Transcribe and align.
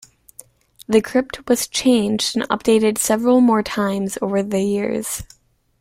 The 0.87 0.99
Crypt 0.99 1.47
was 1.47 1.67
changed 1.67 2.35
and 2.35 2.49
updated 2.49 2.97
several 2.97 3.39
more 3.39 3.61
times 3.61 4.17
over 4.19 4.41
the 4.41 4.59
years. 4.63 5.21